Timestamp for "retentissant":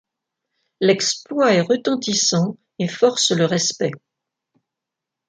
1.61-2.57